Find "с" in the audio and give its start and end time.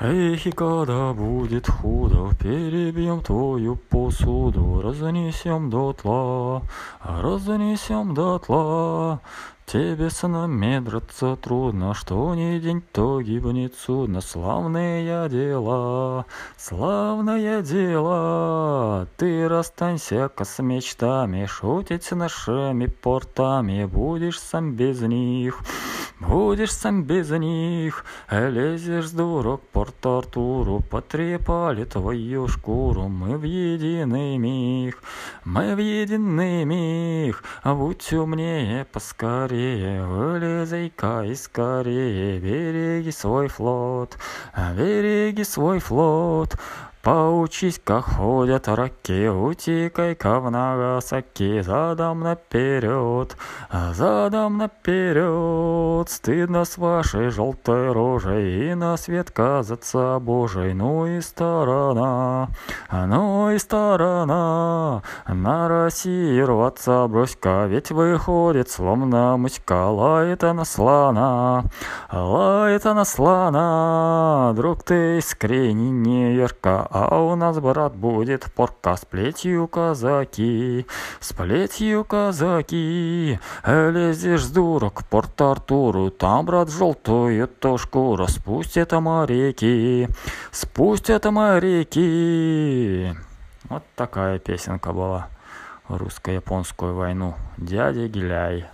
10.08-10.26, 20.44-20.62, 22.04-22.14, 29.06-29.12, 56.64-56.76, 78.96-79.04, 81.20-81.32, 84.44-84.50